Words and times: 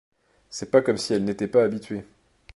C’est 0.49 0.71
pas 0.71 0.81
comme 0.81 0.97
si 0.97 1.13
elle 1.13 1.25
n’était 1.25 1.47
pas 1.47 1.63
habituée. 1.63 2.03